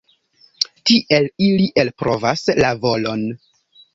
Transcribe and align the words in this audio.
Tiel 0.89 1.27
ili 1.49 1.67
elprovas 1.83 2.43
la 2.63 2.73
volon. 2.87 3.23